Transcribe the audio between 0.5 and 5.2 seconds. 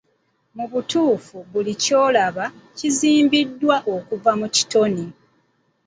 Mu butuufu buli ky'olaba kizimbiddwa okuva mu kitono